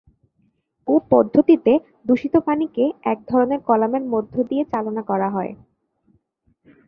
এ 0.87 0.95
পদ্ধতিতে 1.11 1.73
দূষিত 2.05 2.35
পানিকে 2.47 2.83
এক 3.03 3.19
ধরনের 3.27 3.59
কলামের 3.67 4.03
মধ্য 4.13 4.33
দিয়ে 4.49 4.63
চালনা 4.71 5.01
করা 5.01 5.27
হয়। 5.29 5.51